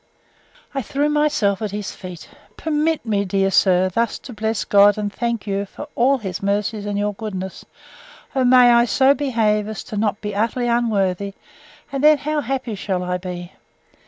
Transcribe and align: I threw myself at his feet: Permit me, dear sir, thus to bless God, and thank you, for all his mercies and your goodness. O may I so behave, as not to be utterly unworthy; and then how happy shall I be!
I 0.73 0.81
threw 0.81 1.09
myself 1.09 1.61
at 1.61 1.69
his 1.69 1.91
feet: 1.91 2.27
Permit 2.57 3.05
me, 3.05 3.23
dear 3.23 3.51
sir, 3.51 3.87
thus 3.89 4.17
to 4.17 4.33
bless 4.33 4.65
God, 4.65 4.97
and 4.97 5.13
thank 5.13 5.45
you, 5.45 5.63
for 5.67 5.87
all 5.93 6.17
his 6.17 6.41
mercies 6.41 6.87
and 6.87 6.97
your 6.97 7.13
goodness. 7.13 7.65
O 8.33 8.43
may 8.43 8.71
I 8.71 8.85
so 8.85 9.13
behave, 9.13 9.67
as 9.67 9.91
not 9.91 10.15
to 10.15 10.21
be 10.21 10.33
utterly 10.33 10.67
unworthy; 10.67 11.35
and 11.91 12.03
then 12.03 12.17
how 12.17 12.41
happy 12.41 12.73
shall 12.73 13.03
I 13.03 13.19
be! 13.19 13.51